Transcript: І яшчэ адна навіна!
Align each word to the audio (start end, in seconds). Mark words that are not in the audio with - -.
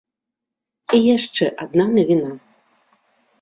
І 0.97 1.01
яшчэ 1.15 1.45
адна 1.67 1.85
навіна! 1.99 2.31